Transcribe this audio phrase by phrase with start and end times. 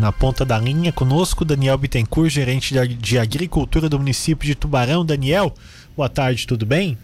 [0.00, 5.04] Na ponta da linha, conosco, Daniel Bittencourt, gerente de agricultura do município de Tubarão.
[5.04, 5.52] Daniel,
[5.94, 6.96] boa tarde, tudo bem?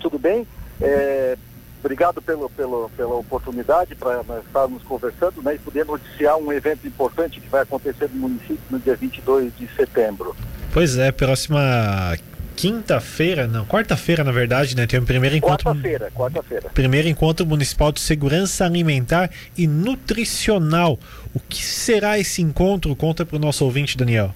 [0.00, 0.44] Tudo bem.
[0.80, 1.38] É,
[1.78, 7.40] obrigado pelo, pelo, pela oportunidade para estarmos conversando né, e poder noticiar um evento importante
[7.40, 10.34] que vai acontecer no município no dia 22 de setembro.
[10.72, 12.18] Pois é, próxima
[12.58, 14.84] quinta-feira, não, quarta-feira, na verdade, né?
[14.84, 15.64] Tem o um primeiro encontro.
[15.64, 16.68] Quarta-feira, quarta-feira.
[16.70, 20.98] Primeiro encontro municipal de segurança alimentar e nutricional.
[21.32, 22.96] O que será esse encontro?
[22.96, 24.34] Conta para o nosso ouvinte, Daniel.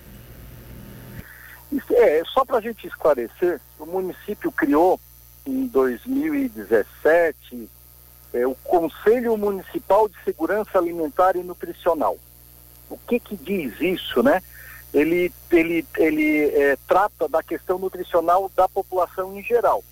[1.90, 5.00] É, só para a gente esclarecer, o município criou
[5.44, 7.68] em 2017
[8.34, 12.16] é, o Conselho Municipal de Segurança Alimentar e Nutricional.
[12.88, 14.40] O que que diz isso, né?
[14.92, 19.82] Ele, ele, ele é, trata da questão nutricional da população em geral.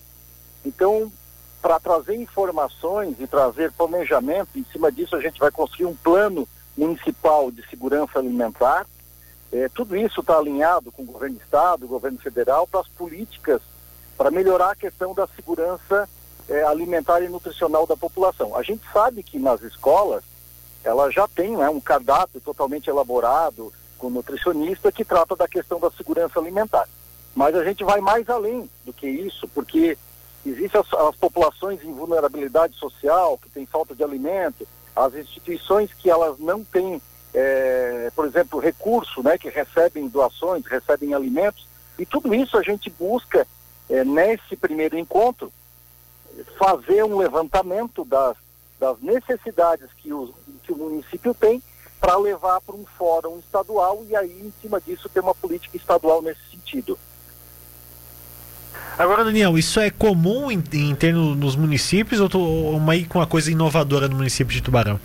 [0.65, 1.11] Então,
[1.63, 6.47] para trazer informações e trazer planejamento, em cima disso a gente vai construir um plano
[6.77, 8.87] municipal de segurança alimentar.
[9.53, 12.89] É, tudo isso está alinhado com o governo do estado, o governo federal, para as
[12.89, 13.61] políticas
[14.17, 16.09] para melhorar a questão da segurança
[16.47, 18.55] é, alimentar e nutricional da população.
[18.55, 20.23] A gente sabe que nas escolas
[20.85, 25.91] ela já tem né, um cardápio totalmente elaborado, com nutricionista que trata da questão da
[25.91, 26.89] segurança alimentar.
[27.37, 29.97] Mas a gente vai mais além do que isso, porque
[30.45, 36.11] existem as, as populações em vulnerabilidade social, que têm falta de alimento, as instituições que
[36.11, 37.01] elas não têm,
[37.35, 42.89] é, por exemplo, recurso, né, que recebem doações, recebem alimentos, e tudo isso a gente
[42.89, 43.47] busca,
[43.89, 45.53] é, nesse primeiro encontro,
[46.59, 48.37] fazer um levantamento das,
[48.79, 50.11] das necessidades que
[50.63, 51.63] que o município tem
[52.01, 56.23] para levar para um fórum estadual e aí, em cima disso, ter uma política estadual
[56.23, 56.99] nesse sentido.
[58.99, 63.19] Agora, Daniel, isso é comum em, em ter no, nos municípios ou, tô, uma, com
[63.19, 64.99] uma coisa inovadora no município de Tubarão?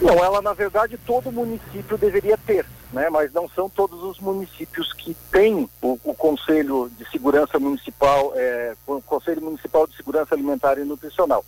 [0.00, 3.08] Não, ela na verdade todo município deveria ter, né?
[3.08, 8.74] Mas não são todos os municípios que têm o, o Conselho de Segurança Municipal, é,
[8.84, 11.44] o Conselho Municipal de Segurança Alimentar e Nutricional.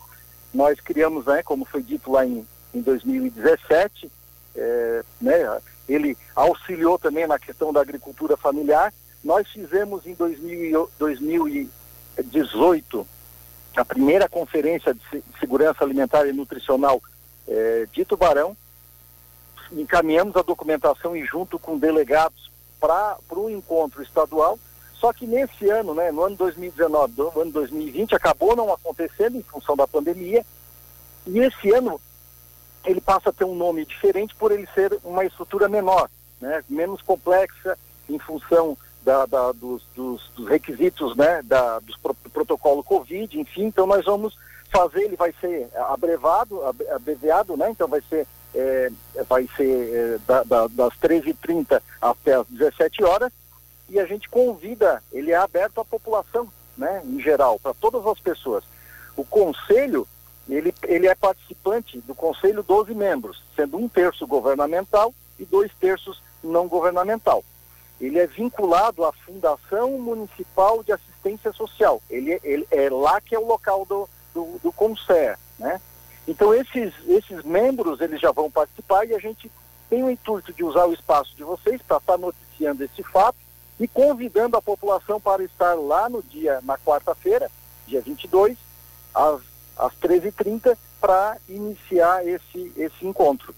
[0.53, 4.11] Nós criamos, né, como foi dito lá em, em 2017,
[4.57, 8.93] é, né, ele auxiliou também na questão da agricultura familiar.
[9.23, 13.07] Nós fizemos em 2000, 2018
[13.77, 17.03] a primeira conferência de segurança alimentar e nutricional
[17.47, 18.57] é, de Tubarão.
[19.73, 24.59] Encaminhamos a documentação e junto com delegados para o encontro estadual.
[24.95, 29.43] Só que nesse ano, né, no ano 2019, no ano 2020, acabou não acontecendo em
[29.43, 30.45] função da pandemia.
[31.27, 32.01] E esse ano
[32.85, 36.09] ele passa a ter um nome diferente por ele ser uma estrutura menor,
[36.41, 37.79] né, menos complexa
[38.09, 43.87] em função da, da, dos, dos, dos, requisitos né, da, do protocolo Covid, enfim, então
[43.87, 44.37] nós vamos
[44.71, 46.63] fazer, ele vai ser abrevado,
[46.93, 48.91] abreviado, né, então vai ser, é,
[49.29, 53.33] vai ser é, da, da, das 13h30 até as 17 horas.
[53.89, 58.19] E a gente convida, ele é aberto à população, né, em geral, para todas as
[58.19, 58.65] pessoas.
[59.17, 60.09] O conselho
[60.49, 66.23] ele, ele é participante do Conselho 12 membros, sendo um terço governamental e dois terços
[66.43, 67.43] não governamental.
[68.01, 72.03] Ele é vinculado à Fundação Municipal de Assistência Social.
[72.11, 75.81] Ele, ele é lá que é o local do, do, do CONSER, né?
[76.27, 79.51] Então esses, esses membros eles já vão participar e a gente
[79.89, 83.37] tem o intuito de usar o espaço de vocês para estar noticiando esse fato
[83.79, 87.51] e convidando a população para estar lá no dia, na quarta-feira,
[87.87, 88.57] dia 22,
[89.15, 89.41] às
[89.77, 93.55] às 13h30 para iniciar esse, esse encontro.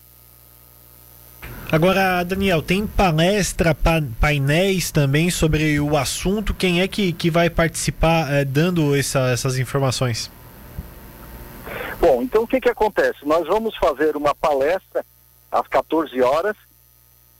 [1.70, 6.54] Agora, Daniel, tem palestra, pa, painéis também sobre o assunto.
[6.54, 10.30] Quem é que, que vai participar eh, dando essa, essas informações?
[12.00, 13.24] Bom, então o que, que acontece?
[13.24, 15.04] Nós vamos fazer uma palestra
[15.50, 16.56] às 14 horas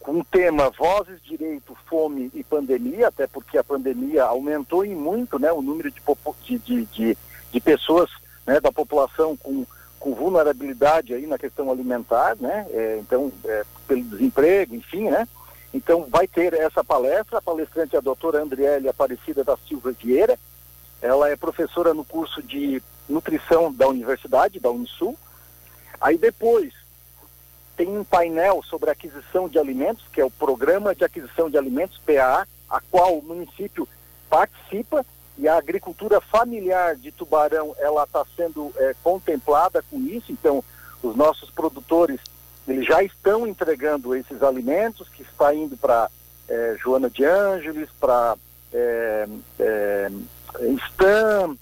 [0.00, 5.38] com o tema Vozes, Direito, Fome e Pandemia, até porque a pandemia aumentou em muito
[5.38, 7.18] né, o número de, de, de,
[7.52, 8.10] de pessoas
[8.46, 9.66] né, da população com,
[9.98, 12.66] com vulnerabilidade aí na questão alimentar, né?
[12.70, 15.26] É, então, é, pelo desemprego, enfim, né?
[15.74, 17.38] Então, vai ter essa palestra.
[17.38, 20.38] A palestrante é a doutora Andriele Aparecida da Silva Vieira.
[21.02, 25.18] Ela é professora no curso de nutrição da universidade, da Unisul.
[26.00, 26.72] Aí depois
[27.76, 31.98] tem um painel sobre aquisição de alimentos, que é o Programa de Aquisição de Alimentos,
[31.98, 33.86] PAA, a qual o município
[34.30, 35.04] participa
[35.38, 40.62] e a agricultura familiar de Tubarão ela está sendo é, contemplada com isso, então
[41.02, 42.20] os nossos produtores
[42.66, 46.10] eles já estão entregando esses alimentos que está indo para
[46.48, 48.36] é, Joana de Ângeles, para
[48.72, 49.28] é,
[49.60, 50.10] é,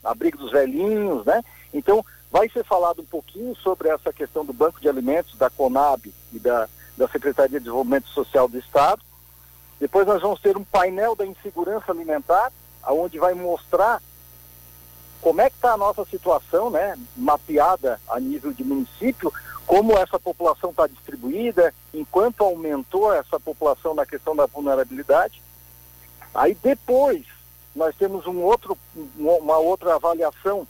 [0.03, 1.43] Abrigo dos Velhinhos, né?
[1.73, 2.05] Então
[2.35, 6.38] Vai ser falado um pouquinho sobre essa questão do Banco de Alimentos, da CONAB e
[6.41, 9.00] da, da Secretaria de Desenvolvimento Social do Estado.
[9.79, 12.50] Depois nós vamos ter um painel da insegurança alimentar,
[12.92, 14.02] onde vai mostrar
[15.20, 19.32] como é que está a nossa situação, né, mapeada a nível de município,
[19.66, 25.40] como essa população está distribuída, enquanto aumentou essa população na questão da vulnerabilidade.
[26.34, 27.25] Aí depois
[27.75, 28.76] nós temos um outro,
[29.16, 30.66] uma outra avaliação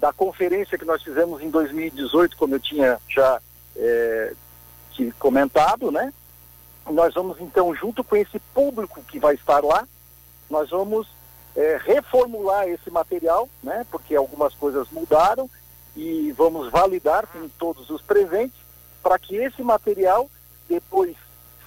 [0.00, 3.40] da conferência que nós fizemos em 2018, como eu tinha já
[3.76, 4.32] é,
[5.18, 6.12] comentado, né?
[6.88, 9.86] Nós vamos então, junto com esse público que vai estar lá,
[10.48, 11.06] nós vamos
[11.58, 13.84] é, reformular esse material, né?
[13.90, 15.50] Porque algumas coisas mudaram
[15.96, 18.56] e vamos validar com todos os presentes
[19.02, 20.30] para que esse material
[20.68, 21.16] depois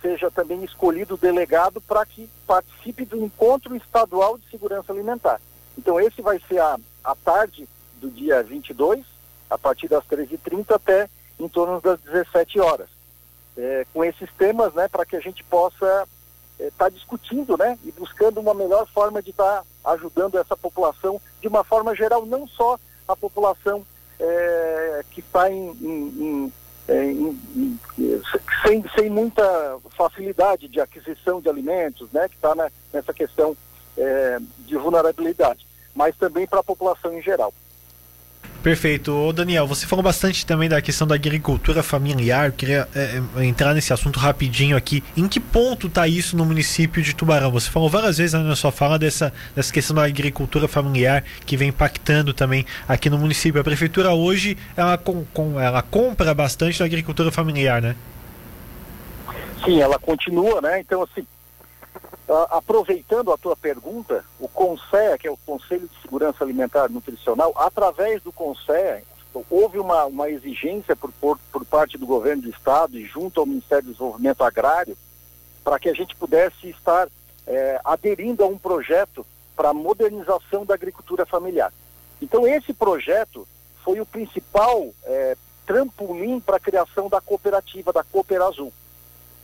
[0.01, 5.41] seja também escolhido delegado para que participe do encontro estadual de segurança alimentar.
[5.77, 7.67] Então esse vai ser a, a tarde
[7.99, 9.05] do dia 22,
[9.49, 12.87] a partir das 13h30 até em torno das 17 horas.
[13.57, 16.07] É, com esses temas, né, para que a gente possa
[16.67, 20.55] estar é, tá discutindo, né, e buscando uma melhor forma de estar tá ajudando essa
[20.55, 22.77] população de uma forma geral, não só
[23.07, 23.85] a população
[24.19, 26.53] é, que está em, em,
[26.89, 28.19] em,
[28.63, 29.43] sem, sem muita
[29.97, 32.53] facilidade de aquisição de alimentos, né, que está
[32.93, 33.55] nessa questão
[33.97, 35.65] é, de vulnerabilidade,
[35.95, 37.53] mas também para a população em geral.
[38.61, 39.11] Perfeito.
[39.11, 42.47] Ô Daniel, você falou bastante também da questão da agricultura familiar.
[42.47, 45.03] Eu queria é, é entrar nesse assunto rapidinho aqui.
[45.17, 47.49] Em que ponto está isso no município de Tubarão?
[47.51, 51.69] Você falou várias vezes na sua fala dessa, dessa questão da agricultura familiar que vem
[51.69, 53.59] impactando também aqui no município.
[53.59, 57.95] A prefeitura hoje ela, com, com, ela compra bastante da agricultura familiar, né?
[59.65, 60.79] Sim, ela continua, né?
[60.79, 61.25] Então, assim,
[62.49, 67.53] aproveitando a tua pergunta, o CONSEA, que é o Conselho de Segurança Alimentar e Nutricional,
[67.57, 69.03] através do CONSEA,
[69.49, 73.45] houve uma, uma exigência por, por, por, parte do governo do Estado e junto ao
[73.45, 74.97] Ministério do Desenvolvimento Agrário
[75.63, 77.07] para que a gente pudesse estar
[77.47, 81.71] é, aderindo a um projeto para modernização da agricultura familiar.
[82.21, 83.47] Então, esse projeto
[83.83, 88.73] foi o principal é, trampolim para a criação da cooperativa, da Cooper Azul.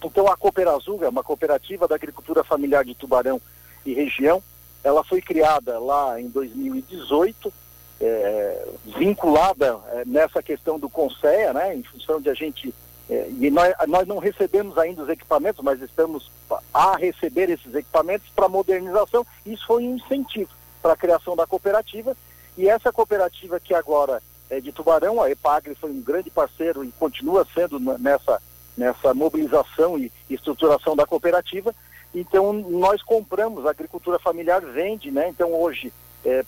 [0.03, 3.41] Então a Cooperazuga, é uma cooperativa da agricultura familiar de Tubarão
[3.85, 4.41] e região,
[4.83, 7.51] ela foi criada lá em 2018,
[7.99, 8.67] é,
[8.97, 12.73] vinculada é, nessa questão do CONSEA, né, em função de a gente.
[13.09, 16.29] É, e nós, nós não recebemos ainda os equipamentos, mas estamos
[16.73, 19.25] a receber esses equipamentos para modernização.
[19.45, 20.51] Isso foi um incentivo
[20.81, 22.15] para a criação da cooperativa.
[22.57, 26.91] E essa cooperativa que agora é de Tubarão, a EPAGRE foi um grande parceiro e
[26.91, 28.41] continua sendo nessa
[28.77, 31.73] nessa mobilização e estruturação da cooperativa.
[32.13, 35.27] Então, nós compramos, a agricultura familiar vende, né?
[35.29, 35.91] Então, hoje,
[36.23, 36.45] é,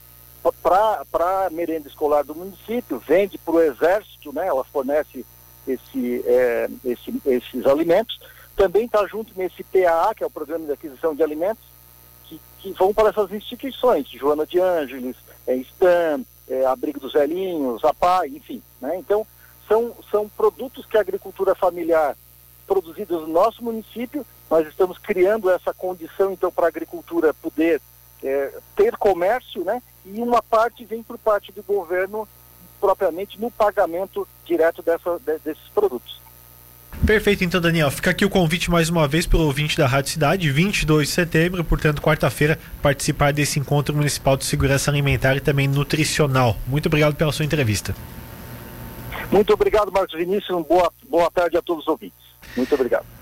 [0.61, 4.47] para a merenda escolar do município, vende para o Exército, né?
[4.47, 5.25] Ela fornece
[5.67, 8.19] esse, é, esse, esses alimentos.
[8.55, 11.63] Também está junto nesse PAA, que é o Programa de Aquisição de Alimentos,
[12.25, 15.15] que, que vão para essas instituições, Joana de Ângeles,
[15.47, 18.61] é, STAM, é, Abrigo dos Velhinhos, APA, enfim.
[18.81, 18.97] Né?
[18.97, 19.25] Então,
[19.69, 22.17] são, são produtos que a agricultura familiar
[22.67, 27.81] produzidos no nosso município, nós estamos criando essa condição então para a agricultura poder
[28.23, 29.81] é, ter comércio, né?
[30.05, 32.27] E uma parte vem por parte do governo
[32.79, 36.19] propriamente no pagamento direto dessa, de, desses produtos.
[37.05, 37.89] Perfeito, então, Daniel.
[37.89, 41.63] Fica aqui o convite mais uma vez pelo ouvinte da Rádio Cidade, 22 de setembro,
[41.63, 46.57] portanto, quarta-feira, participar desse encontro municipal de segurança alimentar e também nutricional.
[46.67, 47.95] Muito obrigado pela sua entrevista.
[49.31, 50.65] Muito obrigado, Marcos Vinícius.
[50.65, 52.17] Boa, boa tarde a todos os ouvintes.
[52.55, 53.05] Muito obrigado.